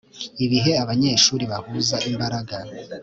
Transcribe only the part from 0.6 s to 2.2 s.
abanyeshuri bahuza